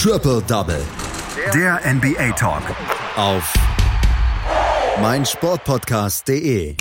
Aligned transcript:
Triple 0.00 0.40
Double. 0.46 0.82
Der 1.52 1.78
NBA 1.84 2.30
Talk. 2.30 2.62
Auf 3.16 3.52
meinsportpodcast.de. 5.02 6.74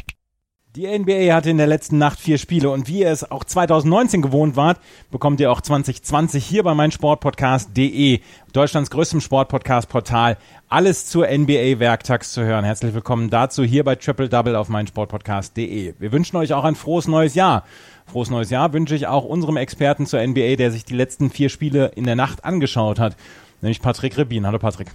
Die 0.78 0.88
NBA 0.88 1.34
hatte 1.34 1.50
in 1.50 1.58
der 1.58 1.68
letzten 1.68 1.97
Nacht 1.97 2.18
vier 2.18 2.38
Spiele 2.38 2.70
und 2.70 2.88
wie 2.88 3.00
ihr 3.00 3.10
es 3.10 3.29
auch 3.29 3.44
2019 3.44 4.21
gewohnt 4.21 4.55
wart, 4.55 4.79
bekommt 5.12 5.42
ihr 5.42 5.52
auch 5.52 5.60
2020 5.60 6.46
hier 6.46 6.63
bei 6.63 6.74
meinsportpodcast.de, 6.74 8.21
Deutschlands 8.54 8.89
größtem 8.89 9.20
Sportpodcast-Portal, 9.20 10.38
alles 10.70 11.07
zur 11.07 11.27
NBA 11.27 11.79
werktags 11.79 12.31
zu 12.31 12.43
hören. 12.43 12.63
Herzlich 12.63 12.93
willkommen 12.93 13.29
dazu 13.29 13.65
hier 13.65 13.83
bei 13.83 13.95
Triple 13.95 14.29
Double 14.29 14.55
auf 14.55 14.70
meinsportpodcast.de. 14.70 15.95
Wir 15.99 16.11
wünschen 16.13 16.38
euch 16.38 16.54
auch 16.54 16.63
ein 16.63 16.75
frohes 16.75 17.09
neues 17.09 17.36
Jahr. 17.36 17.65
Frohes 18.12 18.32
neues 18.32 18.50
Jahr 18.50 18.73
wünsche 18.73 18.96
ich 18.96 19.05
auch 19.05 19.23
unserem 19.23 19.57
Experten 19.57 20.07
zur 20.07 20.25
NBA, 20.25 20.55
der 20.55 20.71
sich 20.71 20.84
die 20.84 20.96
letzten 20.96 21.30
vier 21.30 21.50
Spiele 21.50 21.92
in 21.96 22.05
der 22.05 22.16
Nacht 22.16 22.43
angeschaut 22.43 22.98
hat, 22.98 23.16
nämlich 23.62 23.82
Patrick 23.82 24.18
Rebin. 24.18 24.47
Hallo 24.47 24.57
Patrick. 24.57 24.88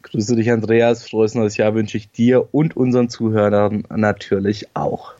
Grüße 0.00 0.34
dich, 0.34 0.50
Andreas. 0.50 1.06
Frohes 1.06 1.34
neues 1.34 1.58
Jahr 1.58 1.74
wünsche 1.74 1.98
ich 1.98 2.10
dir 2.10 2.48
und 2.54 2.74
unseren 2.74 3.10
Zuhörern 3.10 3.84
natürlich 3.94 4.68
auch. 4.74 5.12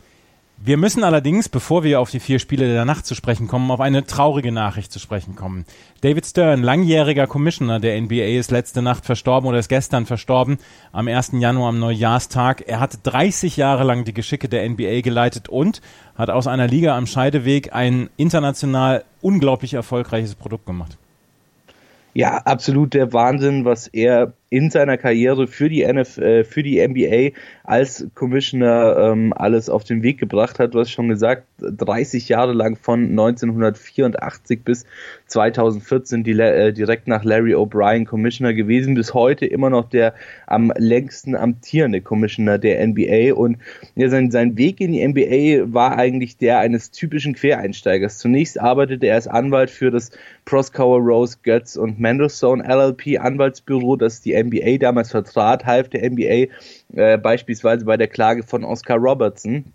Wir 0.65 0.77
müssen 0.77 1.03
allerdings, 1.03 1.49
bevor 1.49 1.83
wir 1.83 1.99
auf 1.99 2.09
die 2.09 2.21
vier 2.21 2.39
Spiele 2.39 2.71
der 2.71 2.85
Nacht 2.85 3.05
zu 3.05 3.15
sprechen 3.15 3.49
kommen, 3.49 3.69
auf 3.69 3.81
eine 3.81 4.05
traurige 4.05 4.53
Nachricht 4.53 4.93
zu 4.93 4.99
sprechen 4.99 5.35
kommen. 5.35 5.65
David 5.99 6.25
Stern, 6.25 6.63
langjähriger 6.63 7.27
Commissioner 7.27 7.81
der 7.81 8.01
NBA, 8.01 8.39
ist 8.39 8.49
letzte 8.49 8.81
Nacht 8.81 9.05
verstorben 9.05 9.49
oder 9.49 9.59
ist 9.59 9.67
gestern 9.67 10.05
verstorben, 10.05 10.59
am 10.93 11.09
1. 11.09 11.31
Januar 11.33 11.67
am 11.67 11.79
Neujahrstag. 11.79 12.63
Er 12.65 12.79
hat 12.79 12.99
30 13.03 13.57
Jahre 13.57 13.83
lang 13.83 14.05
die 14.05 14.13
Geschicke 14.13 14.47
der 14.47 14.69
NBA 14.69 15.01
geleitet 15.01 15.49
und 15.49 15.81
hat 16.15 16.29
aus 16.29 16.47
einer 16.47 16.67
Liga 16.67 16.95
am 16.95 17.07
Scheideweg 17.07 17.73
ein 17.75 18.09
international 18.15 19.03
unglaublich 19.21 19.73
erfolgreiches 19.73 20.35
Produkt 20.35 20.65
gemacht. 20.65 20.97
Ja, 22.13 22.37
absolut 22.37 22.93
der 22.93 23.11
Wahnsinn, 23.11 23.65
was 23.65 23.87
er 23.87 24.31
in 24.53 24.69
seiner 24.69 24.97
Karriere 24.97 25.47
für 25.47 25.67
die 25.67 25.81
NF, 25.81 26.19
äh, 26.19 26.43
für 26.43 26.61
die 26.61 26.79
NBA 26.79 27.35
als 27.63 28.05
Commissioner 28.13 28.97
ähm, 28.99 29.33
alles 29.35 29.67
auf 29.67 29.83
den 29.83 30.03
Weg 30.03 30.19
gebracht 30.19 30.59
hat. 30.59 30.75
Du 30.75 30.79
hast 30.79 30.91
schon 30.91 31.09
gesagt, 31.09 31.45
30 31.57 32.29
Jahre 32.29 32.53
lang 32.53 32.75
von 32.75 33.09
1984 33.09 34.63
bis 34.63 34.85
2014 35.25 36.23
die, 36.23 36.33
äh, 36.39 36.71
direkt 36.71 37.07
nach 37.07 37.23
Larry 37.23 37.55
O'Brien 37.55 38.05
Commissioner 38.05 38.53
gewesen, 38.53 38.93
bis 38.93 39.15
heute 39.15 39.47
immer 39.47 39.71
noch 39.71 39.89
der 39.89 40.13
am 40.45 40.71
längsten 40.77 41.35
amtierende 41.35 42.01
Commissioner 42.01 42.59
der 42.59 42.85
NBA 42.85 43.33
und 43.33 43.57
ja, 43.95 44.09
sein, 44.09 44.29
sein 44.29 44.55
Weg 44.55 44.79
in 44.81 44.91
die 44.91 45.07
NBA 45.07 45.73
war 45.73 45.97
eigentlich 45.97 46.37
der 46.37 46.59
eines 46.59 46.91
typischen 46.91 47.33
Quereinsteigers. 47.33 48.19
Zunächst 48.19 48.59
arbeitete 48.59 49.07
er 49.07 49.15
als 49.15 49.27
Anwalt 49.27 49.71
für 49.71 49.89
das 49.89 50.11
Proskauer 50.45 50.99
Rose 50.99 51.37
Götz 51.41 51.75
und 51.75 51.99
Mendelssohn 51.99 52.59
LLP 52.59 53.19
Anwaltsbüro, 53.19 53.95
das 53.95 54.21
die 54.21 54.42
NBA 54.43 54.77
damals 54.77 55.11
vertrat, 55.11 55.65
half 55.65 55.89
der 55.89 56.09
NBA 56.09 56.47
äh, 56.95 57.17
beispielsweise 57.17 57.85
bei 57.85 57.97
der 57.97 58.07
Klage 58.07 58.43
von 58.43 58.63
Oscar 58.63 58.97
Robertson 58.97 59.65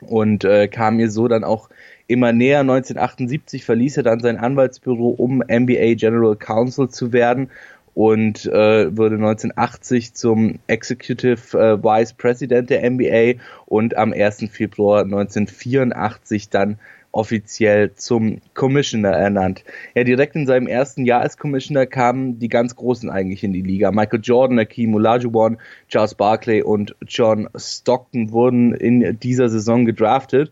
und 0.00 0.44
äh, 0.44 0.68
kam 0.68 0.96
mir 0.96 1.10
so 1.10 1.28
dann 1.28 1.44
auch 1.44 1.68
immer 2.06 2.32
näher. 2.32 2.60
1978 2.60 3.64
verließ 3.64 3.96
er 3.98 4.02
dann 4.02 4.20
sein 4.20 4.36
Anwaltsbüro, 4.36 5.08
um 5.10 5.42
NBA 5.48 5.94
General 5.94 6.36
Counsel 6.36 6.88
zu 6.88 7.12
werden 7.12 7.50
und 7.94 8.44
äh, 8.44 8.94
wurde 8.94 9.16
1980 9.16 10.12
zum 10.12 10.58
Executive 10.66 11.58
äh, 11.58 11.82
Vice 11.82 12.12
President 12.12 12.68
der 12.68 12.88
NBA 12.90 13.40
und 13.64 13.96
am 13.96 14.12
1. 14.12 14.48
Februar 14.50 15.02
1984 15.02 16.50
dann 16.50 16.78
offiziell 17.16 17.94
zum 17.94 18.40
Commissioner 18.54 19.10
ernannt. 19.10 19.64
Ja, 19.94 20.04
direkt 20.04 20.36
in 20.36 20.46
seinem 20.46 20.66
ersten 20.66 21.04
Jahr 21.04 21.22
als 21.22 21.38
Commissioner 21.38 21.86
kamen 21.86 22.38
die 22.38 22.48
ganz 22.48 22.76
Großen 22.76 23.08
eigentlich 23.10 23.42
in 23.42 23.52
die 23.52 23.62
Liga. 23.62 23.90
Michael 23.90 24.20
Jordan, 24.22 24.58
Akeem 24.58 24.94
Olajuwon, 24.94 25.58
Charles 25.88 26.14
Barkley 26.14 26.62
und 26.62 26.94
John 27.06 27.48
Stockton 27.56 28.30
wurden 28.30 28.74
in 28.74 29.18
dieser 29.18 29.48
Saison 29.48 29.86
gedraftet. 29.86 30.50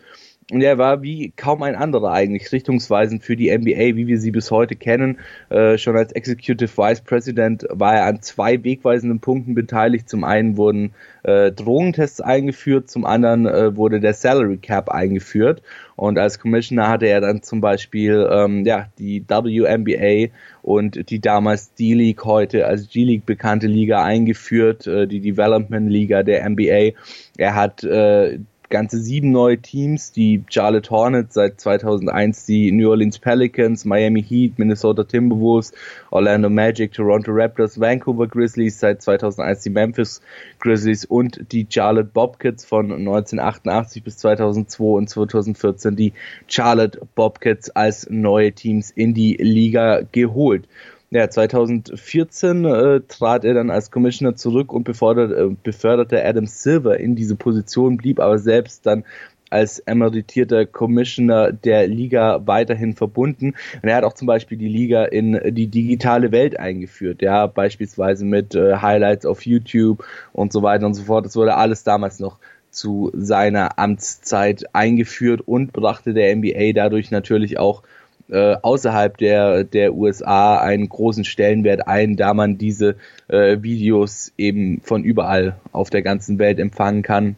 Und 0.50 0.60
er 0.60 0.76
war 0.76 1.02
wie 1.02 1.32
kaum 1.34 1.62
ein 1.62 1.74
anderer 1.74 2.12
eigentlich 2.12 2.52
richtungsweisend 2.52 3.24
für 3.24 3.34
die 3.34 3.50
NBA, 3.56 3.96
wie 3.96 4.06
wir 4.06 4.18
sie 4.18 4.30
bis 4.30 4.50
heute 4.50 4.76
kennen. 4.76 5.18
Äh, 5.48 5.78
schon 5.78 5.96
als 5.96 6.12
Executive 6.12 6.76
Vice 6.76 7.00
President 7.00 7.66
war 7.70 7.94
er 7.94 8.04
an 8.04 8.20
zwei 8.20 8.62
wegweisenden 8.62 9.20
Punkten 9.20 9.54
beteiligt. 9.54 10.08
Zum 10.08 10.22
einen 10.22 10.58
wurden 10.58 10.92
äh, 11.22 11.50
Drogentests 11.50 12.20
eingeführt, 12.20 12.90
zum 12.90 13.06
anderen 13.06 13.46
äh, 13.46 13.74
wurde 13.74 14.00
der 14.00 14.12
Salary 14.12 14.58
Cap 14.58 14.90
eingeführt. 14.90 15.62
Und 15.96 16.18
als 16.18 16.38
Commissioner 16.38 16.88
hatte 16.88 17.06
er 17.06 17.22
dann 17.22 17.42
zum 17.42 17.62
Beispiel 17.62 18.28
ähm, 18.30 18.66
ja, 18.66 18.88
die 18.98 19.24
WNBA 19.26 20.34
und 20.60 21.08
die 21.08 21.20
damals 21.20 21.72
D-League, 21.74 22.24
heute 22.24 22.66
als 22.66 22.88
G-League 22.90 23.24
bekannte 23.24 23.66
Liga 23.66 24.04
eingeführt, 24.04 24.86
äh, 24.86 25.06
die 25.06 25.20
Development 25.20 25.90
Liga 25.90 26.22
der 26.22 26.46
NBA. 26.48 26.92
Er 27.38 27.54
hat 27.54 27.84
äh, 27.84 28.40
ganze 28.74 28.98
sieben 28.98 29.30
neue 29.30 29.56
Teams, 29.58 30.10
die 30.10 30.42
Charlotte 30.50 30.90
Hornets 30.90 31.34
seit 31.34 31.60
2001, 31.60 32.44
die 32.46 32.72
New 32.72 32.90
Orleans 32.90 33.20
Pelicans, 33.20 33.84
Miami 33.84 34.20
Heat, 34.20 34.58
Minnesota 34.58 35.04
Timberwolves, 35.04 35.72
Orlando 36.10 36.50
Magic, 36.50 36.90
Toronto 36.92 37.30
Raptors, 37.32 37.78
Vancouver 37.78 38.26
Grizzlies, 38.26 38.80
seit 38.80 39.00
2001 39.00 39.62
die 39.62 39.70
Memphis 39.70 40.20
Grizzlies 40.58 41.04
und 41.04 41.52
die 41.52 41.68
Charlotte 41.70 42.10
Bobcats 42.12 42.64
von 42.64 42.90
1988 42.90 44.02
bis 44.02 44.18
2002 44.18 44.84
und 44.84 45.08
2014 45.08 45.94
die 45.94 46.12
Charlotte 46.48 47.00
Bobcats 47.14 47.70
als 47.70 48.08
neue 48.10 48.50
Teams 48.50 48.90
in 48.90 49.14
die 49.14 49.36
Liga 49.36 50.00
geholt. 50.10 50.66
Ja, 51.10 51.30
2014 51.30 52.64
äh, 52.64 53.00
trat 53.06 53.44
er 53.44 53.54
dann 53.54 53.70
als 53.70 53.90
Commissioner 53.90 54.34
zurück 54.34 54.72
und 54.72 54.84
beförderte, 54.84 55.34
äh, 55.34 55.56
beförderte 55.62 56.24
Adam 56.24 56.46
Silver 56.46 56.98
in 56.98 57.14
diese 57.14 57.36
Position, 57.36 57.96
blieb 57.96 58.18
aber 58.18 58.38
selbst 58.38 58.84
dann 58.86 59.04
als 59.50 59.78
emeritierter 59.78 60.66
Commissioner 60.66 61.52
der 61.52 61.86
Liga 61.86 62.42
weiterhin 62.44 62.94
verbunden. 62.94 63.54
Und 63.80 63.88
er 63.88 63.96
hat 63.96 64.04
auch 64.04 64.14
zum 64.14 64.26
Beispiel 64.26 64.58
die 64.58 64.68
Liga 64.68 65.04
in 65.04 65.40
die 65.54 65.68
digitale 65.68 66.32
Welt 66.32 66.58
eingeführt, 66.58 67.22
ja, 67.22 67.46
beispielsweise 67.46 68.24
mit 68.24 68.56
äh, 68.56 68.76
Highlights 68.76 69.26
auf 69.26 69.46
YouTube 69.46 70.04
und 70.32 70.52
so 70.52 70.62
weiter 70.62 70.86
und 70.86 70.94
so 70.94 71.04
fort. 71.04 71.24
Das 71.24 71.36
wurde 71.36 71.54
alles 71.54 71.84
damals 71.84 72.18
noch 72.18 72.38
zu 72.70 73.12
seiner 73.14 73.78
Amtszeit 73.78 74.64
eingeführt 74.74 75.42
und 75.46 75.72
brachte 75.72 76.12
der 76.12 76.34
NBA 76.34 76.72
dadurch 76.74 77.12
natürlich 77.12 77.56
auch 77.58 77.84
äh, 78.30 78.56
außerhalb 78.62 79.16
der, 79.18 79.64
der 79.64 79.94
USA 79.94 80.58
einen 80.58 80.88
großen 80.88 81.24
Stellenwert 81.24 81.86
ein, 81.86 82.16
da 82.16 82.34
man 82.34 82.58
diese 82.58 82.96
äh, 83.28 83.58
Videos 83.62 84.32
eben 84.38 84.80
von 84.82 85.04
überall 85.04 85.56
auf 85.72 85.90
der 85.90 86.02
ganzen 86.02 86.38
Welt 86.38 86.58
empfangen 86.58 87.02
kann 87.02 87.36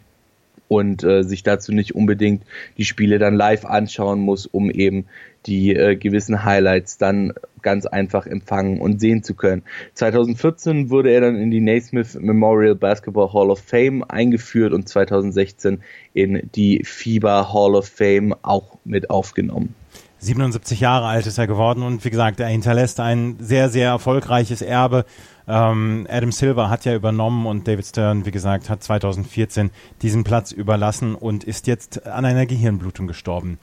und 0.69 1.05
äh, 1.05 1.23
sich 1.23 1.43
dazu 1.43 1.73
nicht 1.73 1.95
unbedingt 1.95 2.43
die 2.77 2.85
Spiele 2.85 3.19
dann 3.19 3.35
live 3.35 3.65
anschauen 3.65 4.21
muss, 4.21 4.47
um 4.47 4.71
eben 4.71 5.07
die 5.47 5.75
äh, 5.75 5.97
gewissen 5.97 6.45
Highlights 6.45 6.99
dann 6.99 7.33
ganz 7.63 7.87
einfach 7.87 8.27
empfangen 8.27 8.81
und 8.81 9.01
sehen 9.01 9.23
zu 9.23 9.35
können. 9.35 9.63
2014 9.95 10.91
wurde 10.91 11.11
er 11.11 11.21
dann 11.21 11.37
in 11.37 11.51
die 11.51 11.61
Naismith 11.61 12.17
Memorial 12.21 12.75
Basketball 12.75 13.33
Hall 13.33 13.51
of 13.51 13.61
Fame 13.61 14.05
eingeführt 14.05 14.73
und 14.73 14.89
2016 14.89 15.83
in 16.15 16.49
die 16.55 16.83
FIBA 16.85 17.53
Hall 17.53 17.75
of 17.75 17.89
Fame 17.89 18.35
auch 18.43 18.79
mit 18.85 19.11
aufgenommen. 19.11 19.75
77 20.19 20.81
Jahre 20.81 21.07
alt 21.07 21.27
ist 21.27 21.39
er 21.39 21.47
geworden 21.47 21.83
und 21.83 22.05
wie 22.05 22.11
gesagt, 22.11 22.41
er 22.41 22.49
hinterlässt 22.49 23.01
ein 23.01 23.37
sehr, 23.39 23.69
sehr 23.69 23.89
erfolgreiches 23.89 24.63
Erbe. 24.63 25.05
Ähm, 25.47 26.07
Adam 26.11 26.33
Silver 26.33 26.71
hat 26.71 26.85
ja 26.85 26.95
übernommen 26.95 27.47
und 27.47 27.69
David 27.69 27.87
Stern, 27.87 28.27
wie 28.27 28.31
gesagt, 28.31 28.71
hat 28.71 28.83
2014 28.83 29.71
diesen 30.03 30.25
Platz 30.25 30.53
überlassen 30.53 31.15
und 31.15 31.45
ist 31.45 31.67
jetzt 31.67 32.07
an 32.07 32.25
einer 32.25 32.47
Gehirnblutung 32.47 33.07
gestorben. 33.07 33.59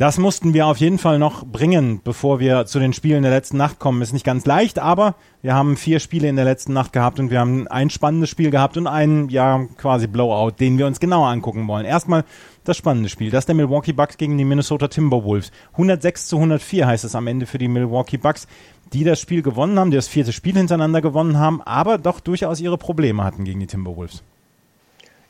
Das 0.00 0.16
mussten 0.16 0.54
wir 0.54 0.66
auf 0.66 0.78
jeden 0.78 0.96
Fall 0.96 1.18
noch 1.18 1.44
bringen, 1.44 2.00
bevor 2.02 2.40
wir 2.40 2.64
zu 2.64 2.78
den 2.78 2.94
Spielen 2.94 3.20
der 3.22 3.32
letzten 3.32 3.58
Nacht 3.58 3.78
kommen. 3.78 4.00
Ist 4.00 4.14
nicht 4.14 4.24
ganz 4.24 4.46
leicht, 4.46 4.78
aber 4.78 5.14
wir 5.42 5.52
haben 5.52 5.76
vier 5.76 6.00
Spiele 6.00 6.26
in 6.26 6.36
der 6.36 6.46
letzten 6.46 6.72
Nacht 6.72 6.94
gehabt 6.94 7.20
und 7.20 7.30
wir 7.30 7.38
haben 7.38 7.68
ein 7.68 7.90
spannendes 7.90 8.30
Spiel 8.30 8.50
gehabt 8.50 8.78
und 8.78 8.86
einen, 8.86 9.28
ja, 9.28 9.66
quasi 9.76 10.06
Blowout, 10.06 10.52
den 10.58 10.78
wir 10.78 10.86
uns 10.86 11.00
genauer 11.00 11.28
angucken 11.28 11.68
wollen. 11.68 11.84
Erstmal 11.84 12.24
das 12.64 12.78
spannende 12.78 13.10
Spiel. 13.10 13.30
Das 13.30 13.44
der 13.44 13.54
Milwaukee 13.54 13.92
Bucks 13.92 14.16
gegen 14.16 14.38
die 14.38 14.46
Minnesota 14.46 14.88
Timberwolves. 14.88 15.52
106 15.72 16.28
zu 16.28 16.36
104 16.36 16.86
heißt 16.86 17.04
es 17.04 17.14
am 17.14 17.26
Ende 17.26 17.44
für 17.44 17.58
die 17.58 17.68
Milwaukee 17.68 18.16
Bucks, 18.16 18.48
die 18.94 19.04
das 19.04 19.20
Spiel 19.20 19.42
gewonnen 19.42 19.78
haben, 19.78 19.90
die 19.90 19.98
das 19.98 20.08
vierte 20.08 20.32
Spiel 20.32 20.54
hintereinander 20.54 21.02
gewonnen 21.02 21.36
haben, 21.38 21.60
aber 21.60 21.98
doch 21.98 22.20
durchaus 22.20 22.58
ihre 22.58 22.78
Probleme 22.78 23.22
hatten 23.22 23.44
gegen 23.44 23.60
die 23.60 23.66
Timberwolves. 23.66 24.22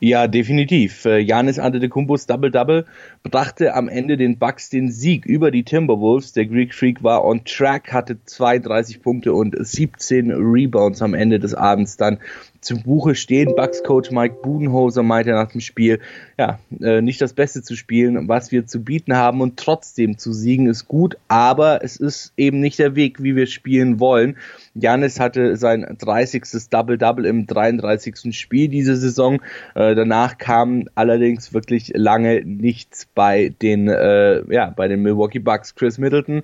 Ja, 0.02 0.28
definitiv. 0.28 1.04
Janis 1.04 1.58
äh, 1.58 1.60
Antetokounmpos 1.60 2.26
Double-Double 2.26 2.86
brachte 3.22 3.74
am 3.74 3.86
Ende 3.86 4.16
den 4.16 4.38
Bucks 4.38 4.70
den 4.70 4.90
Sieg 4.90 5.26
über 5.26 5.50
die 5.50 5.62
Timberwolves. 5.62 6.32
Der 6.32 6.46
Greek 6.46 6.74
Freak 6.74 7.02
war 7.02 7.22
on 7.22 7.44
track, 7.44 7.92
hatte 7.92 8.16
32 8.24 9.02
Punkte 9.02 9.34
und 9.34 9.54
17 9.58 10.30
Rebounds 10.30 11.02
am 11.02 11.12
Ende 11.12 11.38
des 11.38 11.54
Abends 11.54 11.98
dann 11.98 12.18
zu 12.60 12.76
Buche 12.76 13.14
stehen. 13.14 13.54
Bucks 13.56 13.82
Coach 13.82 14.10
Mike 14.10 14.36
Budenhoser 14.42 15.02
meinte 15.02 15.30
nach 15.30 15.50
dem 15.50 15.60
Spiel, 15.60 16.00
ja, 16.38 16.58
äh, 16.80 17.00
nicht 17.00 17.20
das 17.20 17.32
Beste 17.32 17.62
zu 17.62 17.74
spielen, 17.74 18.28
was 18.28 18.52
wir 18.52 18.66
zu 18.66 18.82
bieten 18.82 19.16
haben 19.16 19.40
und 19.40 19.56
trotzdem 19.56 20.18
zu 20.18 20.32
siegen 20.32 20.66
ist 20.66 20.86
gut, 20.86 21.16
aber 21.28 21.82
es 21.82 21.96
ist 21.96 22.32
eben 22.36 22.60
nicht 22.60 22.78
der 22.78 22.94
Weg, 22.96 23.22
wie 23.22 23.34
wir 23.36 23.46
spielen 23.46 23.98
wollen. 24.00 24.36
Janis 24.74 25.18
hatte 25.18 25.56
sein 25.56 25.96
30. 25.98 26.44
Double-Double 26.70 27.24
im 27.24 27.46
33. 27.46 28.36
Spiel 28.36 28.68
diese 28.68 28.96
Saison. 28.96 29.40
Äh, 29.74 29.94
danach 29.94 30.38
kam 30.38 30.88
allerdings 30.94 31.52
wirklich 31.52 31.92
lange 31.94 32.44
nichts 32.44 33.06
bei 33.14 33.54
den, 33.62 33.88
äh, 33.88 34.42
ja, 34.52 34.70
bei 34.70 34.88
den 34.88 35.02
Milwaukee 35.02 35.38
Bucks. 35.38 35.74
Chris 35.74 35.98
Middleton 35.98 36.42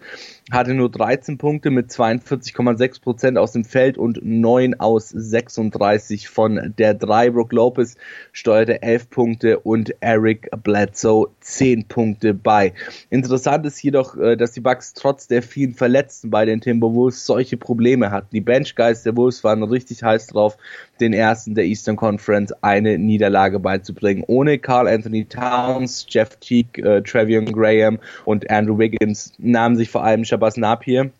hatte 0.51 0.75
nur 0.75 0.91
13 0.91 1.39
Punkte 1.39 1.71
mit 1.71 1.91
42,6 1.91 3.01
Prozent 3.01 3.39
aus 3.39 3.53
dem 3.53 3.65
Feld 3.65 3.99
und 3.99 4.21
9 4.23 4.81
aus 4.81 5.09
36 5.11 6.06
von 6.29 6.75
der 6.79 6.94
3. 6.94 7.31
Brook 7.31 7.53
Lopez 7.53 7.97
steuerte 8.32 8.82
11 8.82 9.11
Punkte 9.11 9.58
und 9.61 9.93
Eric 10.00 10.49
Bledsoe 10.62 11.29
10 11.41 11.88
Punkte 11.88 12.35
bei. 12.35 12.73
Interessant 13.11 13.67
ist 13.67 13.82
jedoch, 13.82 14.17
äh, 14.17 14.37
dass 14.37 14.53
die 14.53 14.61
Bucks 14.61 14.94
trotz 14.94 15.26
der 15.26 15.43
vielen 15.43 15.75
Verletzten 15.75 16.31
bei 16.31 16.44
den 16.44 16.61
Timberwolves 16.61 17.26
solche 17.26 17.56
Probleme 17.56 18.11
hatten. 18.11 18.29
Die 18.32 18.41
Bench 18.41 18.75
der 18.76 19.17
Wolves 19.17 19.43
waren 19.44 19.62
richtig 19.62 20.03
heiß 20.03 20.29
drauf, 20.29 20.56
den 21.00 21.12
ersten 21.12 21.55
der 21.55 21.64
Eastern 21.64 21.97
Conference 21.97 22.53
eine 22.62 22.99
Niederlage 22.99 23.58
beizubringen. 23.58 24.25
Ohne 24.26 24.58
Carl 24.58 24.88
Anthony 24.88 25.25
Towns, 25.25 26.06
Jeff 26.08 26.37
Teague, 26.37 26.82
äh, 26.85 27.03
Travion 27.03 27.47
Graham 27.47 27.99
und 28.25 28.49
Andrew 28.50 28.79
Wiggins 28.79 29.32
nahmen 29.38 29.76
sich 29.76 29.91
vor 29.91 30.05
allem 30.05 30.25
Shabazz 30.25 30.56
Napier 30.56 31.11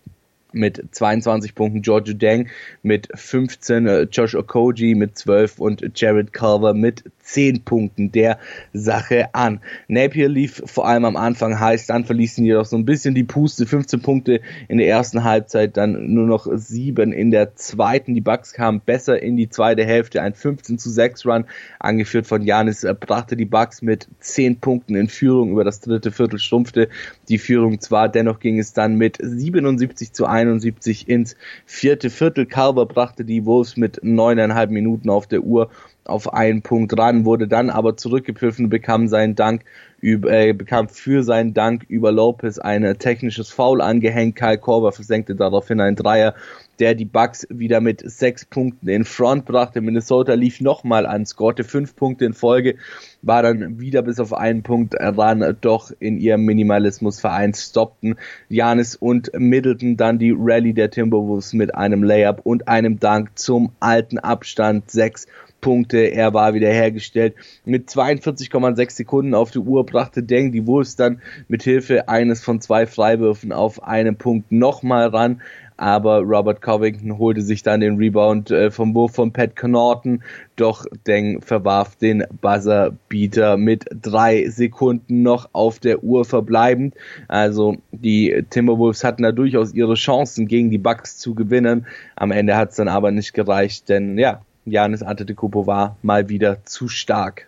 mit 0.57 0.83
22 0.91 1.55
Punkten, 1.55 1.83
Giorgio 1.83 2.15
Deng 2.15 2.49
mit 2.83 3.09
15, 3.15 3.87
äh, 3.87 4.03
Josh 4.11 4.35
Okoji 4.35 4.95
mit 4.95 5.17
12 5.17 5.59
und 5.59 5.85
Jared 5.95 6.33
Culver 6.33 6.75
mit 6.75 7.05
10 7.27 7.65
Punkten 7.65 8.13
der 8.13 8.39
Sache 8.73 9.35
an. 9.35 9.61
Napier 9.89 10.29
lief 10.29 10.63
vor 10.65 10.87
allem 10.87 11.05
am 11.05 11.17
Anfang 11.17 11.59
heiß, 11.59 11.87
dann 11.87 12.05
verließen 12.05 12.45
jedoch 12.45 12.65
so 12.65 12.77
ein 12.77 12.85
bisschen 12.85 13.15
die 13.15 13.25
Puste, 13.25 13.67
15 13.67 14.01
Punkte 14.01 14.41
in 14.69 14.79
der 14.79 14.87
ersten 14.87 15.25
Halbzeit, 15.25 15.77
dann 15.77 16.15
nur 16.15 16.27
noch 16.27 16.47
7 16.51 17.13
in 17.13 17.31
der 17.31 17.57
zweiten. 17.57 18.15
Die 18.15 18.21
Bucks 18.21 18.53
kamen 18.53 18.81
besser 18.81 19.21
in 19.21 19.37
die 19.37 19.49
zweite 19.49 19.85
Hälfte, 19.85 20.23
ein 20.23 20.35
15 20.35 20.79
zu 20.79 20.89
6 20.89 21.27
Run, 21.27 21.45
angeführt 21.81 22.27
von 22.27 22.43
Janis, 22.43 22.85
äh, 22.85 22.95
brachte 22.95 23.37
die 23.37 23.45
Bucks 23.45 23.83
mit 23.83 24.09
10 24.21 24.61
Punkten 24.61 24.95
in 24.95 25.09
Führung 25.09 25.51
über 25.51 25.65
das 25.65 25.81
dritte 25.81 26.13
Viertel, 26.13 26.39
stumpfte 26.39 26.89
die 27.29 27.39
Führung 27.39 27.81
zwar, 27.81 28.09
dennoch 28.09 28.39
ging 28.39 28.59
es 28.59 28.73
dann 28.73 28.97
mit 28.97 29.19
77 29.21 30.13
zu 30.13 30.27
71 30.47 31.09
ins 31.09 31.37
vierte 31.65 32.11
Viertel. 32.11 32.47
Calver 32.47 32.87
brachte 32.87 33.25
die 33.25 33.45
Wolves 33.45 33.77
mit 33.77 34.01
neuneinhalb 34.03 34.71
Minuten 34.71 35.11
auf 35.11 35.27
der 35.27 35.43
Uhr 35.43 35.71
auf 36.05 36.33
einen 36.33 36.63
Punkt 36.63 36.97
ran, 36.97 37.25
wurde 37.25 37.49
dann 37.49 37.71
aber 37.71 37.97
zurückgepfiffen, 37.97 38.69
bekam 38.69 39.09
seinen 39.09 39.35
Dank 39.35 39.65
über, 40.01 40.31
äh, 40.31 40.53
bekam 40.53 40.89
für 40.89 41.23
seinen 41.23 41.53
Dank 41.53 41.85
über 41.89 42.13
Lopez 42.13 42.59
ein 42.59 42.99
technisches 42.99 43.51
Foul 43.51 43.81
angehängt. 43.81 44.37
Kyle 44.37 44.59
Korver 44.59 44.93
versenkte 44.93 45.35
daraufhin 45.35 45.81
einen 45.81 45.97
Dreier, 45.97 46.35
der 46.79 46.95
die 46.95 47.05
Bucks 47.05 47.47
wieder 47.51 47.81
mit 47.81 48.03
sechs 48.09 48.45
Punkten 48.45 48.89
in 48.89 49.05
Front 49.05 49.45
brachte. 49.45 49.81
Minnesota 49.81 50.35
lief 50.35 50.61
nochmal 50.61 51.07
an, 51.07 51.27
scorte 51.27 51.65
fünf 51.65 51.97
Punkte 51.97 52.25
in 52.25 52.33
Folge, 52.33 52.77
war 53.23 53.43
dann 53.43 53.81
wieder 53.81 54.03
bis 54.03 54.21
auf 54.21 54.33
einen 54.33 54.63
Punkt 54.63 54.95
ran, 54.99 55.57
doch 55.61 55.91
in 55.99 56.19
ihrem 56.19 56.45
Minimalismus 56.45 57.21
vereint 57.21 57.57
stoppten 57.57 58.17
Janis 58.49 58.97
und 58.97 59.31
Middleton 59.39 59.97
dann 59.97 60.19
die 60.19 60.35
Rallye 60.37 60.73
der 60.73 60.91
Timberwolves 60.91 61.53
mit 61.53 61.75
einem 61.75 62.03
Layup 62.03 62.41
und 62.45 62.69
einem 62.69 62.99
Dank 63.01 63.39
zum 63.39 63.73
alten 63.81 64.19
Abstand 64.19 64.91
sechs 64.91 65.27
Punkte. 65.67 65.99
Er 65.99 66.33
war 66.33 66.55
wiederhergestellt. 66.55 67.35
Mit 67.65 67.89
42,6 67.89 68.91
Sekunden 68.93 69.35
auf 69.35 69.51
die 69.51 69.59
Uhr 69.59 69.85
brachte 69.85 70.23
Deng 70.23 70.53
die 70.53 70.65
Wolves 70.65 70.95
dann 70.95 71.21
mit 71.49 71.65
Hilfe 71.65 72.09
eines 72.09 72.41
von 72.45 72.61
zwei 72.61 72.87
Freiwürfen 72.87 73.51
auf 73.51 73.83
einen 73.83 74.15
Punkt 74.15 74.53
nochmal 74.53 75.09
ran. 75.09 75.43
Aber 75.77 76.21
Robert 76.21 76.63
Covington 76.63 77.19
holte 77.19 77.43
sich 77.43 77.65
dann 77.65 77.81
den 77.81 77.97
Rebound 77.97 78.53
äh, 78.53 78.71
vom 78.71 78.95
Wurf 78.95 79.17
von 79.17 79.33
Pat 79.33 79.57
Connaughton. 79.57 80.23
Doch 80.55 80.87
Deng 81.05 81.43
verwarf 81.43 81.97
den 81.97 82.25
Buzzerbeater 82.41 83.57
mit 83.57 83.87
drei 83.91 84.49
Sekunden 84.49 85.23
noch 85.23 85.49
auf 85.53 85.81
der 85.81 86.05
Uhr 86.05 86.25
verbleibend. 86.25 86.95
Also 87.27 87.79
die 87.91 88.45
Timberwolves 88.51 89.03
hatten 89.03 89.25
da 89.25 89.33
durchaus 89.33 89.75
ihre 89.75 89.95
Chancen 89.95 90.47
gegen 90.47 90.71
die 90.71 90.79
Bucks 90.79 91.19
zu 91.19 91.35
gewinnen. 91.35 91.89
Am 92.15 92.31
Ende 92.31 92.57
hat 92.57 92.71
es 92.71 92.77
dann 92.77 92.87
aber 92.87 93.11
nicht 93.11 93.35
gereicht, 93.35 93.89
denn 93.89 94.17
ja, 94.17 94.43
Janis 94.67 95.03
Antetokounmpo 95.03 95.67
war 95.67 95.97
mal 96.03 96.29
wieder 96.29 96.65
zu 96.65 96.89
stark. 96.89 97.47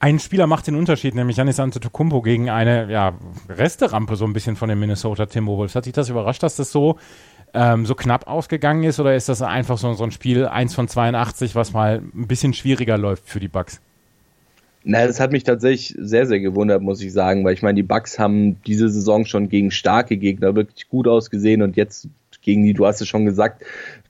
Ein 0.00 0.18
Spieler 0.18 0.48
macht 0.48 0.66
den 0.66 0.74
Unterschied, 0.74 1.14
nämlich 1.14 1.36
Janis 1.36 1.60
Antetokounmpo 1.60 2.22
gegen 2.22 2.50
eine 2.50 2.90
ja, 2.90 3.14
Resterampe 3.48 4.16
so 4.16 4.24
ein 4.24 4.32
bisschen 4.32 4.56
von 4.56 4.68
den 4.68 4.80
Minnesota 4.80 5.26
Timberwolves. 5.26 5.76
Hat 5.76 5.84
sich 5.84 5.92
das 5.92 6.08
überrascht, 6.08 6.42
dass 6.42 6.56
das 6.56 6.72
so 6.72 6.98
ähm, 7.54 7.86
so 7.86 7.94
knapp 7.94 8.26
ausgegangen 8.26 8.82
ist 8.84 8.98
oder 8.98 9.14
ist 9.14 9.28
das 9.28 9.42
einfach 9.42 9.78
so, 9.78 9.92
so 9.92 10.04
ein 10.04 10.10
Spiel 10.10 10.46
1 10.46 10.74
von 10.74 10.88
82, 10.88 11.54
was 11.54 11.72
mal 11.72 12.02
ein 12.14 12.26
bisschen 12.26 12.54
schwieriger 12.54 12.98
läuft 12.98 13.28
für 13.28 13.40
die 13.40 13.48
Bucks? 13.48 13.80
Na, 14.84 15.06
das 15.06 15.20
hat 15.20 15.30
mich 15.30 15.44
tatsächlich 15.44 15.94
sehr, 15.98 16.26
sehr 16.26 16.40
gewundert, 16.40 16.82
muss 16.82 17.00
ich 17.00 17.12
sagen, 17.12 17.44
weil 17.44 17.54
ich 17.54 17.62
meine, 17.62 17.76
die 17.76 17.84
Bucks 17.84 18.18
haben 18.18 18.60
diese 18.64 18.88
Saison 18.88 19.24
schon 19.24 19.48
gegen 19.48 19.70
starke 19.70 20.16
Gegner 20.16 20.56
wirklich 20.56 20.88
gut 20.88 21.06
ausgesehen 21.06 21.62
und 21.62 21.76
jetzt 21.76 22.08
gegen 22.40 22.64
die, 22.64 22.74
du 22.74 22.86
hast 22.86 23.00
es 23.00 23.06
schon 23.06 23.24
gesagt, 23.24 23.62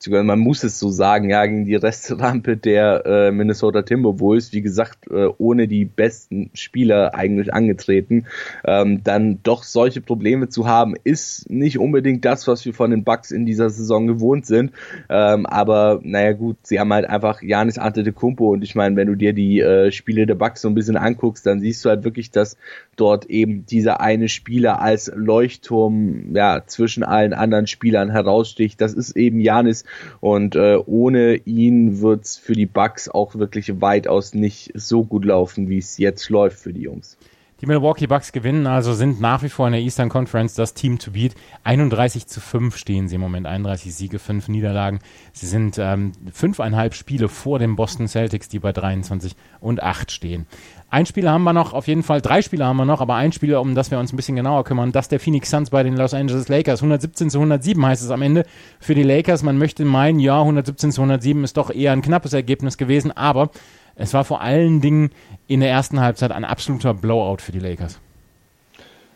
man 0.08 0.38
muss 0.38 0.64
es 0.64 0.78
so 0.78 0.88
sagen, 0.90 1.30
ja, 1.30 1.44
gegen 1.46 1.64
die 1.64 1.76
Restrampe 1.76 2.56
der 2.56 3.04
äh, 3.06 3.30
Minnesota 3.32 3.82
Timberwolves, 3.82 4.52
wie 4.52 4.62
gesagt, 4.62 5.10
äh, 5.10 5.28
ohne 5.38 5.68
die 5.68 5.84
besten 5.84 6.50
Spieler 6.54 7.14
eigentlich 7.14 7.52
angetreten, 7.52 8.26
ähm, 8.64 9.02
dann 9.04 9.40
doch 9.42 9.62
solche 9.62 10.00
Probleme 10.00 10.48
zu 10.48 10.66
haben, 10.66 10.94
ist 11.04 11.50
nicht 11.50 11.78
unbedingt 11.78 12.24
das, 12.24 12.46
was 12.48 12.64
wir 12.64 12.74
von 12.74 12.90
den 12.90 13.04
Bucks 13.04 13.30
in 13.30 13.46
dieser 13.46 13.70
Saison 13.70 14.06
gewohnt 14.06 14.46
sind. 14.46 14.72
Ähm, 15.08 15.46
aber 15.46 16.00
naja 16.02 16.32
gut, 16.32 16.56
sie 16.62 16.80
haben 16.80 16.92
halt 16.92 17.08
einfach 17.08 17.42
Janis 17.42 17.78
Antetokounmpo 17.78 18.52
und 18.52 18.62
ich 18.62 18.74
meine, 18.74 18.96
wenn 18.96 19.08
du 19.08 19.14
dir 19.14 19.32
die 19.32 19.60
äh, 19.60 19.92
Spiele 19.92 20.26
der 20.26 20.34
Bucks 20.34 20.62
so 20.62 20.68
ein 20.68 20.74
bisschen 20.74 20.96
anguckst, 20.96 21.46
dann 21.46 21.60
siehst 21.60 21.84
du 21.84 21.88
halt 21.88 22.04
wirklich, 22.04 22.30
dass 22.30 22.56
dort 22.96 23.26
eben 23.26 23.66
dieser 23.66 24.00
eine 24.00 24.28
Spieler 24.28 24.80
als 24.80 25.10
Leuchtturm 25.14 26.34
ja 26.34 26.62
zwischen 26.66 27.02
allen 27.02 27.32
anderen 27.32 27.66
Spielern 27.66 28.10
heraussticht. 28.10 28.80
Das 28.80 28.94
ist 28.94 29.16
eben 29.16 29.40
Janis 29.40 29.84
und 30.20 30.56
äh, 30.56 30.78
ohne 30.86 31.36
ihn 31.36 32.00
wird's 32.00 32.36
für 32.36 32.54
die 32.54 32.66
Bucks 32.66 33.08
auch 33.08 33.34
wirklich 33.34 33.80
weitaus 33.80 34.34
nicht 34.34 34.72
so 34.74 35.04
gut 35.04 35.24
laufen, 35.24 35.68
wie 35.68 35.78
es 35.78 35.98
jetzt 35.98 36.28
läuft 36.30 36.58
für 36.58 36.72
die 36.72 36.82
Jungs. 36.82 37.16
Die 37.62 37.66
Milwaukee 37.66 38.08
Bucks 38.08 38.32
gewinnen, 38.32 38.66
also 38.66 38.92
sind 38.92 39.20
nach 39.20 39.44
wie 39.44 39.48
vor 39.48 39.68
in 39.68 39.72
der 39.72 39.82
Eastern 39.82 40.08
Conference 40.08 40.54
das 40.54 40.74
Team 40.74 40.98
to 40.98 41.12
beat. 41.12 41.36
31 41.62 42.26
zu 42.26 42.40
5 42.40 42.76
stehen 42.76 43.06
sie 43.06 43.14
im 43.14 43.20
Moment, 43.20 43.46
31 43.46 43.94
Siege, 43.94 44.18
5 44.18 44.48
Niederlagen. 44.48 44.98
Sie 45.32 45.46
sind 45.46 45.78
ähm, 45.78 46.10
fünfeinhalb 46.32 46.92
Spiele 46.94 47.28
vor 47.28 47.60
den 47.60 47.76
Boston 47.76 48.08
Celtics, 48.08 48.48
die 48.48 48.58
bei 48.58 48.72
23 48.72 49.36
und 49.60 49.80
8 49.80 50.10
stehen. 50.10 50.48
Ein 50.92 51.06
Spiel 51.06 51.26
haben 51.26 51.42
wir 51.44 51.54
noch, 51.54 51.72
auf 51.72 51.88
jeden 51.88 52.02
Fall 52.02 52.20
drei 52.20 52.42
Spiele 52.42 52.66
haben 52.66 52.76
wir 52.76 52.84
noch, 52.84 53.00
aber 53.00 53.14
ein 53.14 53.32
Spiel, 53.32 53.54
um 53.54 53.74
das 53.74 53.90
wir 53.90 53.98
uns 53.98 54.12
ein 54.12 54.16
bisschen 54.16 54.36
genauer 54.36 54.62
kümmern, 54.64 54.92
das 54.92 55.08
der 55.08 55.20
Phoenix 55.20 55.48
Suns 55.48 55.70
bei 55.70 55.82
den 55.82 55.96
Los 55.96 56.12
Angeles 56.12 56.48
Lakers. 56.48 56.80
117 56.80 57.30
zu 57.30 57.38
107 57.38 57.86
heißt 57.86 58.02
es 58.02 58.10
am 58.10 58.20
Ende 58.20 58.44
für 58.78 58.94
die 58.94 59.02
Lakers. 59.02 59.42
Man 59.42 59.56
möchte 59.56 59.86
meinen, 59.86 60.20
ja, 60.20 60.38
117 60.38 60.92
zu 60.92 61.00
107 61.00 61.44
ist 61.44 61.56
doch 61.56 61.70
eher 61.70 61.92
ein 61.92 62.02
knappes 62.02 62.34
Ergebnis 62.34 62.76
gewesen, 62.76 63.10
aber 63.10 63.48
es 63.96 64.12
war 64.12 64.26
vor 64.26 64.42
allen 64.42 64.82
Dingen 64.82 65.12
in 65.46 65.60
der 65.60 65.70
ersten 65.70 65.98
Halbzeit 65.98 66.30
ein 66.30 66.44
absoluter 66.44 66.92
Blowout 66.92 67.38
für 67.38 67.52
die 67.52 67.60
Lakers. 67.60 67.98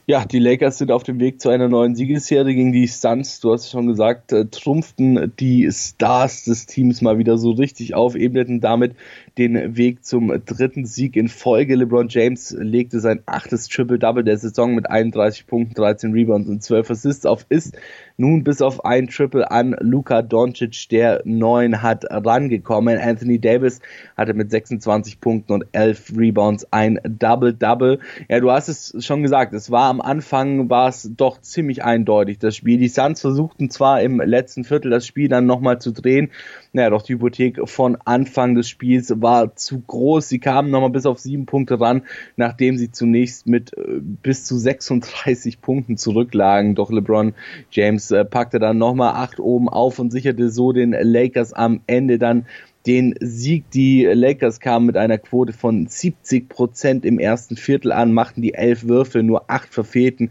Ja, 0.09 0.25
die 0.25 0.39
Lakers 0.39 0.79
sind 0.79 0.93
auf 0.93 1.03
dem 1.03 1.19
Weg 1.19 1.41
zu 1.41 1.49
einer 1.49 1.69
neuen 1.69 1.97
Siegesserie 1.97 2.55
gegen 2.55 2.73
die 2.73 2.87
Suns. 2.87 3.41
Du 3.41 3.53
hast 3.53 3.65
es 3.65 3.71
schon 3.73 3.89
gesagt, 3.89 4.33
äh, 4.33 4.47
trumpften 4.47 5.33
die 5.41 5.69
Stars 5.71 6.45
des 6.45 6.67
Teams 6.67 7.03
mal 7.03 7.19
wieder 7.19 7.37
so 7.39 7.51
richtig 7.51 7.95
auf, 7.95 8.15
ebneten 8.15 8.61
damit 8.61 8.95
den 9.39 9.77
Weg 9.77 10.05
zum 10.05 10.33
dritten 10.47 10.87
Sieg 10.87 11.15
in 11.15 11.29
Folge. 11.29 11.77
LeBron 11.77 12.09
James 12.09 12.57
legte 12.59 13.01
sein 13.01 13.21
achtes 13.27 13.69
Triple-Double 13.69 14.25
der 14.25 14.39
Saison 14.39 14.75
mit 14.75 14.89
31 14.89 15.47
Punkten, 15.47 15.75
13 15.75 16.13
Rebounds 16.13 16.49
und 16.49 16.63
12 16.63 16.91
Assists 16.91 17.27
auf, 17.27 17.45
ist 17.51 17.77
nun 18.17 18.45
bis 18.45 18.63
auf 18.63 18.87
ein 18.87 19.09
Triple 19.09 19.51
an 19.51 19.77
Luka 19.81 20.23
Doncic, 20.23 20.89
der 20.89 21.21
neun 21.25 21.83
hat, 21.83 22.05
rangekommen. 22.09 22.99
Anthony 22.99 23.39
Davis 23.39 23.81
hatte 24.17 24.33
mit 24.33 24.51
26 24.51 25.21
Punkten 25.21 25.53
und 25.53 25.67
11 25.73 26.15
Rebounds 26.17 26.67
ein 26.71 26.99
Double-Double. 27.05 27.99
Ja, 28.31 28.41
du 28.41 28.51
hast 28.51 28.69
es 28.69 29.05
schon 29.05 29.23
gesagt, 29.23 29.53
es 29.53 29.71
war 29.71 29.91
am 29.91 30.01
Anfang, 30.01 30.71
war 30.71 30.89
es 30.89 31.11
doch 31.15 31.43
ziemlich 31.43 31.85
eindeutig, 31.85 32.39
das 32.39 32.57
Spiel. 32.57 32.79
Die 32.79 32.89
Suns 32.89 33.21
versuchten 33.21 33.69
zwar 33.69 34.01
im 34.01 34.19
letzten 34.21 34.65
Viertel 34.65 34.91
das 34.91 35.07
Spiel 35.07 35.29
dann 35.29 35.45
nochmal 35.45 35.79
zu 35.79 35.93
drehen, 35.93 36.31
naja, 36.73 36.91
doch 36.91 37.03
die 37.03 37.15
Hypothek 37.15 37.69
von 37.69 37.99
Anfang 38.05 38.55
des 38.55 38.69
Spiels 38.69 39.13
war 39.17 39.26
zu 39.55 39.81
groß. 39.81 40.29
Sie 40.29 40.39
kamen 40.39 40.71
nochmal 40.71 40.91
bis 40.91 41.07
auf 41.07 41.19
sieben 41.19 41.47
Punkte 41.47 41.81
ran, 41.81 42.03
nachdem 42.37 42.77
sie 42.77 42.91
zunächst 42.91 43.47
mit 43.47 43.77
äh, 43.77 44.01
bis 44.01 44.45
zu 44.45 44.57
36 44.59 45.61
Punkten 45.61 45.97
zurücklagen. 45.97 46.75
Doch 46.75 46.91
LeBron 46.91 47.35
James 47.71 48.11
äh, 48.11 48.25
packte 48.25 48.59
dann 48.59 48.79
nochmal 48.79 49.15
acht 49.15 49.41
oben 49.41 49.69
auf 49.69 49.99
und 49.99 50.11
sicherte 50.11 50.51
so 50.51 50.73
den 50.73 50.93
Lakers 50.93 51.53
am 51.53 51.81
Ende 51.87 52.19
dann 52.19 52.47
den 52.87 53.15
Sieg. 53.21 53.71
Die 53.73 54.05
Lakers 54.05 54.61
kamen 54.61 54.87
mit 54.87 54.97
einer 54.97 55.19
Quote 55.19 55.53
von 55.53 55.87
70 55.87 56.49
Prozent 56.49 57.05
im 57.05 57.19
ersten 57.19 57.57
Viertel 57.57 57.93
an, 57.93 58.13
machten 58.13 58.43
die 58.43 58.55
elf 58.55 58.85
Würfe, 58.85 59.23
nur 59.23 59.51
acht 59.51 59.75
verfehlten 59.75 60.31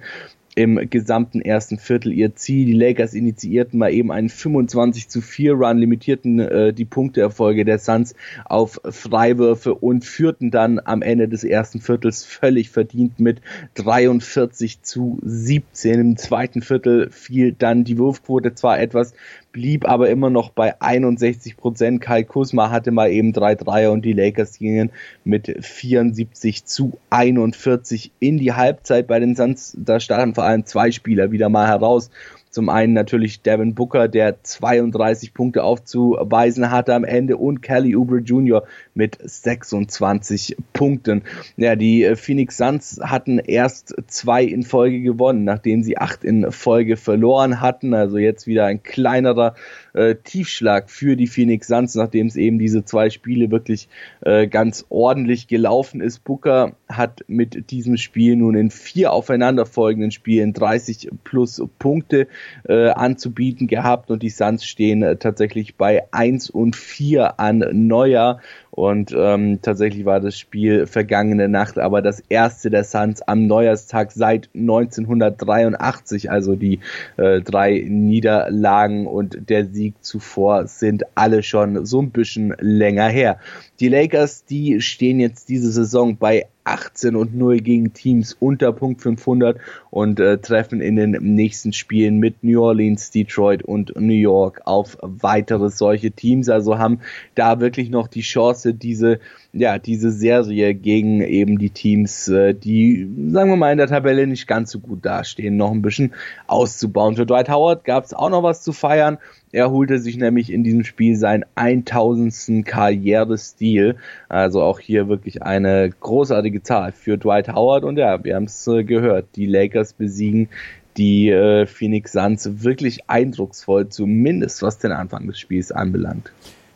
im 0.56 0.90
gesamten 0.90 1.42
ersten 1.42 1.78
Viertel 1.78 2.14
ihr 2.14 2.36
Ziel. 2.36 2.66
Die 2.66 2.74
Lakers 2.74 3.14
initiierten 3.14 3.78
mal 3.78 3.94
eben 3.94 4.12
einen 4.12 4.30
25 4.30 5.10
zu 5.10 5.22
4 5.22 5.54
Run, 5.54 5.78
limitierten 5.78 6.40
äh, 6.40 6.74
die 6.74 6.86
Punkteerfolge 6.86 7.66
der 7.66 7.78
Suns 7.78 8.16
auf 8.46 8.80
Freiwürfe 8.90 9.76
und 9.76 10.06
führten 10.06 10.52
dann 10.52 10.80
am 10.84 11.02
Ende 11.02 11.28
des 11.28 11.44
ersten 11.44 11.82
Viertels 11.82 12.24
völlig 12.24 12.70
verdient 12.70 13.20
mit 13.20 13.42
43 13.76 14.82
zu 14.82 15.20
17. 15.24 16.00
Im 16.00 16.18
zweiten 16.18 16.62
Viertel 16.62 17.10
fiel 17.12 17.54
dann 17.58 17.84
die 17.84 17.98
Wurfquote 17.98 18.56
zwar 18.56 18.80
etwas 18.80 19.14
blieb 19.56 19.88
aber 19.88 20.10
immer 20.10 20.30
noch 20.30 20.50
bei 20.50 20.82
61 20.82 21.56
Prozent. 21.56 22.02
Kai 22.02 22.24
Kusma 22.24 22.72
hatte 22.72 22.92
mal 22.92 23.10
eben 23.10 23.32
drei 23.32 23.56
Dreier 23.56 23.94
und 23.94 24.04
die 24.04 24.12
Lakers 24.12 24.60
gingen 24.60 24.92
mit 25.24 25.56
74 25.66 26.66
zu 26.66 26.98
41 27.10 28.12
in 28.20 28.38
die 28.38 28.52
Halbzeit. 28.52 29.08
Bei 29.08 29.18
den 29.18 29.34
Suns, 29.34 29.74
da 29.80 30.02
standen 30.02 30.36
vor 30.36 30.44
allem 30.44 30.66
zwei 30.66 30.92
Spieler 30.92 31.32
wieder 31.32 31.48
mal 31.48 31.70
heraus. 31.70 32.10
Zum 32.56 32.70
einen 32.70 32.94
natürlich 32.94 33.42
Devin 33.42 33.76
Booker, 33.76 34.08
der 34.08 34.42
32 34.42 35.34
Punkte 35.34 35.66
aufzuweisen 35.66 36.72
hatte 36.72 36.96
am 36.96 37.04
Ende 37.04 37.36
und 37.36 37.62
Kelly 37.62 37.98
Oubre 37.98 38.20
Jr. 38.20 38.64
mit 38.94 39.18
26 39.22 40.56
Punkten. 40.72 41.24
Ja, 41.58 41.76
die 41.76 42.16
Phoenix 42.16 42.56
Suns 42.56 43.02
hatten 43.04 43.40
erst 43.40 43.94
zwei 44.08 44.46
in 44.46 44.64
Folge 44.64 45.02
gewonnen, 45.02 45.44
nachdem 45.44 45.84
sie 45.84 45.98
acht 45.98 46.24
in 46.24 46.50
Folge 46.50 46.96
verloren 46.96 47.60
hatten. 47.60 47.94
Also 47.94 48.20
jetzt 48.20 48.48
wieder 48.48 48.68
ein 48.68 48.82
kleinerer 48.82 49.56
äh, 49.96 50.16
Tiefschlag 50.16 50.90
für 50.90 51.16
die 51.16 51.28
Phoenix 51.28 51.68
Suns, 51.68 51.96
nachdem 51.96 52.28
es 52.28 52.36
eben 52.36 52.60
diese 52.60 52.86
zwei 52.86 53.10
Spiele 53.10 53.50
wirklich 53.50 53.88
äh, 54.22 54.48
ganz 54.48 54.86
ordentlich 54.90 55.48
gelaufen 55.48 56.02
ist. 56.02 56.24
Booker 56.24 56.76
hat 56.88 57.24
mit 57.28 57.72
diesem 57.72 57.98
Spiel 57.98 58.36
nun 58.36 58.56
in 58.56 58.70
vier 58.70 59.14
aufeinanderfolgenden 59.14 60.12
Spielen 60.12 60.54
30 60.54 61.10
plus 61.24 61.62
Punkte 61.80 62.28
äh, 62.68 62.90
anzubieten 62.90 63.68
gehabt 63.68 64.12
und 64.12 64.22
die 64.22 64.30
Suns 64.30 64.66
stehen 64.66 65.02
äh, 65.02 65.16
tatsächlich 65.16 65.76
bei 65.76 66.04
1 66.12 66.50
und 66.50 66.76
4 66.76 67.40
an 67.40 67.66
Neujahr 67.72 68.42
und 68.76 69.16
ähm, 69.18 69.60
tatsächlich 69.62 70.04
war 70.04 70.20
das 70.20 70.38
Spiel 70.38 70.86
vergangene 70.86 71.48
Nacht 71.48 71.80
aber 71.86 72.02
das 72.02 72.22
erste 72.30 72.70
der 72.70 72.84
Suns 72.84 73.22
am 73.22 73.48
Neujahrstag 73.48 74.12
seit 74.12 74.50
1983. 74.54 76.32
Also 76.32 76.56
die 76.56 76.80
äh, 77.18 77.42
drei 77.42 77.86
Niederlagen 77.88 79.08
und 79.08 79.50
der 79.50 79.66
Sieg 79.66 79.96
zuvor 80.02 80.68
sind 80.68 81.04
alle 81.16 81.44
schon 81.44 81.86
so 81.86 82.02
ein 82.02 82.12
bisschen 82.12 82.56
länger 82.60 83.08
her. 83.08 83.40
Die 83.80 83.88
Lakers, 83.88 84.46
die 84.46 84.82
stehen 84.82 85.20
jetzt 85.20 85.50
diese 85.50 85.72
Saison 85.72 86.18
bei 86.18 86.48
18 86.66 87.16
und 87.16 87.36
0 87.36 87.60
gegen 87.60 87.94
Teams 87.94 88.36
unter 88.40 88.74
Punkt 88.74 89.02
500 89.02 89.58
und 89.92 90.20
äh, 90.20 90.40
treffen 90.40 90.82
in 90.82 90.96
den 90.98 91.12
nächsten 91.12 91.72
Spielen 91.74 92.18
mit 92.18 92.44
New 92.44 92.62
Orleans, 92.62 93.12
Detroit 93.12 93.64
und 93.64 93.94
New 94.00 94.14
York 94.14 94.62
auf 94.66 94.98
weitere 95.02 95.70
solche 95.70 96.12
Teams. 96.12 96.50
Also 96.50 96.78
haben 96.78 97.00
da 97.36 97.60
wirklich 97.60 97.90
noch 97.90 98.08
die 98.08 98.22
Chance, 98.22 98.74
diese 98.74 99.20
ja 99.56 99.80
diese 99.80 100.12
Serie 100.12 100.74
gegen 100.76 101.22
eben 101.22 101.58
die 101.58 101.70
Teams, 101.70 102.28
äh, 102.28 102.54
die 102.54 103.10
sagen 103.30 103.50
wir 103.50 103.56
mal 103.56 103.72
in 103.72 103.78
der 103.78 103.88
Tabelle 103.88 104.28
nicht 104.28 104.48
ganz 104.48 104.72
so 104.72 104.80
gut 104.80 105.06
dastehen, 105.06 105.56
noch 105.56 105.72
ein 105.72 105.82
bisschen 105.82 106.14
auszubauen. 106.48 107.16
Für 107.16 107.26
Dwight 107.26 107.50
Howard 107.50 107.86
gab 107.86 108.04
es 108.04 108.14
auch 108.14 108.30
noch 108.30 108.44
was 108.44 108.62
zu 108.62 108.74
feiern. 108.74 109.18
Er 109.52 109.72
holte 109.72 110.00
sich 110.00 110.18
nämlich 110.18 110.52
in 110.52 110.64
diesem 110.64 110.84
Spiel 110.84 111.16
seinen 111.16 111.46
1000. 111.56 112.66
Karrierestil. 112.66 113.96
Also 114.28 114.62
auch 114.62 114.80
hier 114.80 115.08
wirklich 115.08 115.42
eine 115.44 115.90
großartige 115.90 116.62
Zahl 116.62 116.92
für 116.92 117.18
Dwight 117.18 117.48
Howard. 117.48 117.86
Und 117.86 117.98
ja, 117.98 118.22
wir 118.24 118.36
haben 118.36 118.46
es 118.46 118.68
äh, 118.68 118.84
gehört. 118.84 119.28
Die 119.38 119.46
Lakers 119.46 119.94
besiegen 119.94 120.50
die 120.98 121.30
äh, 121.30 121.66
Phoenix 121.66 122.12
Suns 122.12 122.64
wirklich 122.64 123.10
eindrucksvoll, 123.10 123.88
zumindest 123.90 124.62
was 124.62 124.78
den 124.78 124.92
Anfang 124.92 125.28
des 125.28 125.40
Spiels 125.40 125.72
anbelangt. 125.72 126.32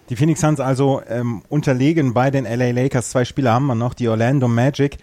Die 0.10 0.16
Phoenix 0.16 0.42
Suns 0.42 0.60
also 0.60 1.02
ähm, 1.08 1.44
unterlegen 1.50 2.16
bei 2.16 2.32
den 2.32 2.46
LA 2.46 2.72
Lakers. 2.72 3.12
Zwei 3.12 3.26
Spieler 3.26 3.54
haben 3.54 3.68
wir 3.68 3.76
noch, 3.76 3.94
die 3.94 4.08
Orlando 4.08 4.48
Magic 4.48 4.98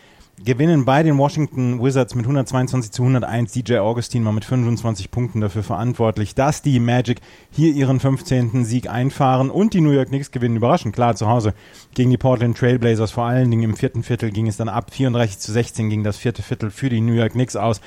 gewinnen 0.44 0.84
bei 0.84 1.02
den 1.02 1.16
Washington 1.16 1.82
Wizards 1.82 2.14
mit 2.14 2.24
122 2.24 2.92
zu 2.92 3.02
101. 3.02 3.52
DJ 3.52 3.78
Augustin 3.78 4.24
war 4.24 4.32
mit 4.32 4.44
25 4.44 5.10
Punkten 5.10 5.40
dafür 5.40 5.62
verantwortlich, 5.62 6.34
dass 6.34 6.60
die 6.60 6.78
Magic 6.80 7.20
hier 7.50 7.72
ihren 7.72 8.00
15. 8.00 8.64
Sieg 8.64 8.90
einfahren 8.90 9.48
und 9.48 9.74
die 9.74 9.80
New 9.80 9.92
York 9.92 10.08
Knicks 10.08 10.32
gewinnen 10.32 10.56
überraschend 10.56 10.94
klar 10.94 11.14
zu 11.14 11.28
Hause 11.28 11.54
gegen 11.94 12.10
die 12.10 12.18
Portland 12.18 12.58
Trailblazers. 12.58 13.12
Vor 13.12 13.24
allen 13.24 13.50
Dingen 13.50 13.62
im 13.62 13.76
vierten 13.76 14.02
Viertel 14.02 14.30
ging 14.30 14.46
es 14.46 14.56
dann 14.56 14.68
ab 14.68 14.92
34 14.92 15.38
zu 15.38 15.52
16 15.52 15.88
gegen 15.88 16.04
das 16.04 16.18
vierte 16.18 16.42
Viertel 16.42 16.70
für 16.70 16.90
die 16.90 17.00
New 17.00 17.14
York 17.14 17.32
Knicks 17.32 17.56
aus. 17.56 17.80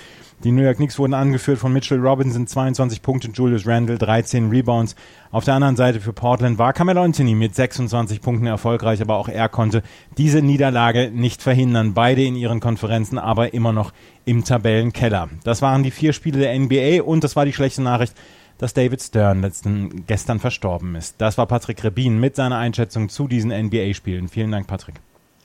Die 0.45 0.53
New 0.53 0.61
York 0.61 0.77
Knicks 0.77 0.97
wurden 0.97 1.13
angeführt 1.13 1.59
von 1.59 1.73
Mitchell 1.73 1.99
Robinson, 1.99 2.47
22 2.47 3.01
Punkte, 3.01 3.29
Julius 3.29 3.67
Randle, 3.67 3.97
13 3.97 4.49
Rebounds. 4.49 4.95
Auf 5.31 5.43
der 5.43 5.55
anderen 5.55 5.75
Seite 5.75 5.99
für 5.99 6.13
Portland 6.13 6.57
war 6.57 6.71
Carmelo 6.71 7.03
Anthony 7.03 7.35
mit 7.35 7.55
26 7.55 8.21
Punkten 8.21 8.45
erfolgreich, 8.45 9.01
aber 9.01 9.17
auch 9.17 9.27
er 9.27 9.49
konnte 9.49 9.83
diese 10.17 10.41
Niederlage 10.41 11.11
nicht 11.13 11.41
verhindern. 11.41 11.93
Beide 11.93 12.23
in 12.23 12.37
ihren 12.37 12.61
Konferenzen, 12.61 13.17
aber 13.17 13.53
immer 13.53 13.73
noch 13.73 13.91
im 14.23 14.45
Tabellenkeller. 14.45 15.27
Das 15.43 15.61
waren 15.61 15.83
die 15.83 15.91
vier 15.91 16.13
Spiele 16.13 16.39
der 16.39 16.57
NBA 16.57 17.03
und 17.03 17.25
das 17.25 17.35
war 17.35 17.43
die 17.43 17.53
schlechte 17.53 17.81
Nachricht, 17.81 18.13
dass 18.59 18.73
David 18.73 19.01
Stern 19.01 19.41
letzten, 19.41 20.05
gestern 20.05 20.39
verstorben 20.39 20.95
ist. 20.95 21.15
Das 21.17 21.37
war 21.37 21.47
Patrick 21.47 21.83
Rebin 21.83 22.17
mit 22.17 22.37
seiner 22.37 22.57
Einschätzung 22.57 23.09
zu 23.09 23.27
diesen 23.27 23.51
NBA-Spielen. 23.51 24.29
Vielen 24.29 24.51
Dank, 24.51 24.67
Patrick. 24.67 24.95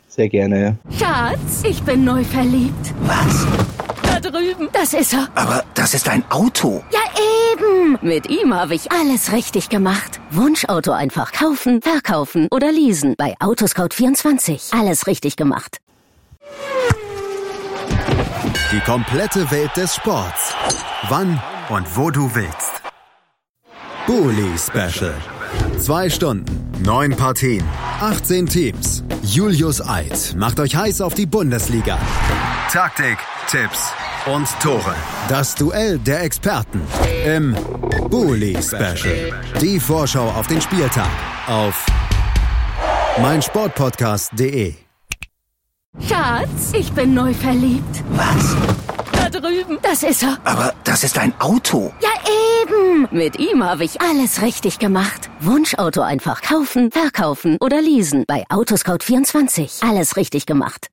Sehr 0.06 0.28
gerne. 0.28 0.78
Schatz, 0.96 1.64
ich 1.68 1.82
bin 1.82 2.04
neu 2.04 2.22
verliebt. 2.22 2.94
Was? 3.00 3.44
Drüben. 4.44 4.68
Das 4.72 4.92
ist 4.92 5.12
er. 5.12 5.28
Aber 5.34 5.64
das 5.74 5.94
ist 5.94 6.08
ein 6.08 6.24
Auto. 6.30 6.82
Ja, 6.90 7.00
eben. 7.52 7.98
Mit 8.02 8.28
ihm 8.28 8.54
habe 8.54 8.74
ich 8.74 8.90
alles 8.92 9.32
richtig 9.32 9.68
gemacht. 9.68 10.20
Wunschauto 10.30 10.92
einfach 10.92 11.32
kaufen, 11.32 11.80
verkaufen 11.82 12.48
oder 12.50 12.70
leasen. 12.72 13.14
Bei 13.16 13.34
Autoscout24. 13.38 14.78
Alles 14.78 15.06
richtig 15.06 15.36
gemacht. 15.36 15.78
Die 18.72 18.80
komplette 18.80 19.50
Welt 19.50 19.76
des 19.76 19.94
Sports. 19.94 20.54
Wann 21.08 21.40
und 21.68 21.96
wo 21.96 22.10
du 22.10 22.34
willst. 22.34 22.82
Bully 24.06 24.58
Special. 24.58 25.14
Zwei 25.78 26.10
Stunden, 26.10 26.72
neun 26.82 27.16
Partien, 27.16 27.64
18 28.00 28.46
Teams. 28.46 29.04
Julius 29.22 29.80
Eid 29.80 30.34
macht 30.36 30.58
euch 30.60 30.74
heiß 30.74 31.00
auf 31.00 31.14
die 31.14 31.26
Bundesliga. 31.26 31.98
Taktik, 32.70 33.18
Tipps 33.48 33.92
und 34.26 34.48
Tore. 34.60 34.94
Das 35.28 35.54
Duell 35.54 35.98
der 35.98 36.22
Experten 36.22 36.80
im 37.24 37.54
Bully 38.08 38.56
Special. 38.62 39.32
Die 39.60 39.78
Vorschau 39.78 40.30
auf 40.30 40.46
den 40.46 40.60
Spieltag 40.60 41.10
auf 41.46 41.84
meinsportpodcast.de. 43.20 44.74
Schatz, 46.08 46.72
ich 46.72 46.92
bin 46.92 47.14
neu 47.14 47.32
verliebt. 47.34 48.02
Was? 48.10 48.56
Da 49.12 49.28
drüben. 49.30 49.78
Das 49.82 50.02
ist 50.02 50.22
er. 50.22 50.38
Aber 50.44 50.74
das 50.84 51.04
ist 51.04 51.18
ein 51.18 51.32
Auto. 51.40 51.92
Ja, 52.00 52.10
eben. 52.62 53.06
Mit 53.10 53.38
ihm 53.38 53.62
habe 53.62 53.84
ich 53.84 54.00
alles 54.00 54.42
richtig 54.42 54.78
gemacht. 54.78 55.30
Wunschauto 55.40 56.00
einfach 56.02 56.42
kaufen, 56.42 56.90
verkaufen 56.90 57.58
oder 57.60 57.80
leasen. 57.80 58.24
Bei 58.26 58.44
Autoscout24. 58.48 59.88
Alles 59.88 60.16
richtig 60.16 60.46
gemacht. 60.46 60.82